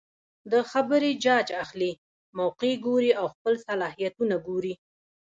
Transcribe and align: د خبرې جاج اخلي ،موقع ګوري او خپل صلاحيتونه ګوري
د 0.51 0.53
خبرې 0.71 1.11
جاج 1.25 1.47
اخلي 1.63 1.91
،موقع 2.37 2.71
ګوري 2.85 3.11
او 3.19 3.25
خپل 3.33 3.53
صلاحيتونه 3.67 4.35
ګوري 4.47 4.73